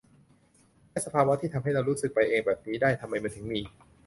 [0.89, 3.61] แต่สภาวะที่ทำให้เรารู้สึกไปเองแบบนี้ได้ ทำไมมันถึงมี?